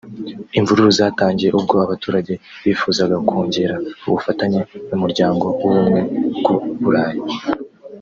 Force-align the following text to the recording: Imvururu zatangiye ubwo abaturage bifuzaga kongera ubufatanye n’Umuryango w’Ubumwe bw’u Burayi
Imvururu 0.57 0.89
zatangiye 0.99 1.51
ubwo 1.59 1.75
abaturage 1.85 2.33
bifuzaga 2.63 3.15
kongera 3.27 3.75
ubufatanye 4.07 4.59
n’Umuryango 4.87 5.45
w’Ubumwe 5.61 5.99
bw’u 6.37 6.57
Burayi 6.83 7.19